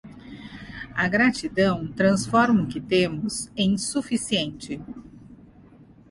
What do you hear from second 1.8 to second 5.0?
transforma o que temos em suficiente.